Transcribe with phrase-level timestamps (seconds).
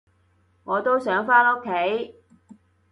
[0.63, 2.15] 我都想返屋企